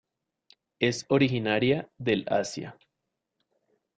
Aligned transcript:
Es 0.79 1.05
originaria 1.09 1.87
del 1.99 2.25
Asia. 2.27 2.75